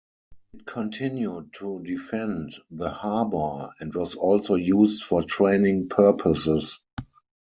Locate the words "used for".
4.55-5.21